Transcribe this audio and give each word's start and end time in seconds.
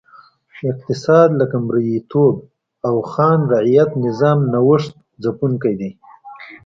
اقتصاد 0.71 1.29
لکه 1.39 1.57
مریتوب 1.67 2.35
او 2.87 2.95
خان 3.11 3.39
رعیت 3.53 3.91
نظام 4.05 4.39
نوښت 4.53 4.91
ځپونکی 5.23 5.73
دی. 5.79 5.91